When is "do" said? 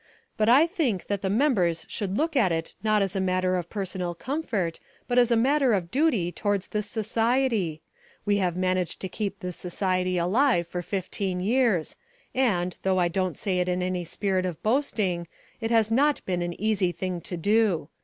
17.37-17.89